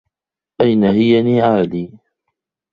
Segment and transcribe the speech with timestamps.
[0.61, 1.91] أين هي نعالي؟